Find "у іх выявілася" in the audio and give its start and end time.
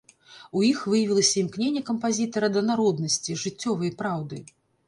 0.59-1.35